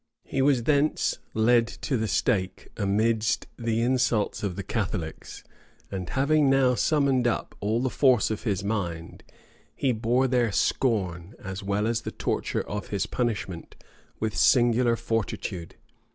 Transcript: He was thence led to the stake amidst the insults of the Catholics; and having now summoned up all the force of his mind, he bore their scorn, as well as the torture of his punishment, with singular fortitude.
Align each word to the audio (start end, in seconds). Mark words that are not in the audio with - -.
He 0.23 0.41
was 0.41 0.63
thence 0.63 1.19
led 1.35 1.67
to 1.67 1.95
the 1.95 2.07
stake 2.07 2.69
amidst 2.75 3.45
the 3.59 3.81
insults 3.81 4.41
of 4.41 4.55
the 4.55 4.63
Catholics; 4.63 5.43
and 5.91 6.09
having 6.09 6.49
now 6.49 6.73
summoned 6.73 7.27
up 7.27 7.53
all 7.59 7.81
the 7.83 7.91
force 7.91 8.31
of 8.31 8.41
his 8.41 8.63
mind, 8.63 9.23
he 9.75 9.91
bore 9.91 10.27
their 10.27 10.51
scorn, 10.51 11.35
as 11.37 11.61
well 11.61 11.85
as 11.85 12.01
the 12.01 12.09
torture 12.09 12.63
of 12.67 12.87
his 12.87 13.05
punishment, 13.05 13.75
with 14.19 14.35
singular 14.35 14.95
fortitude. 14.95 15.75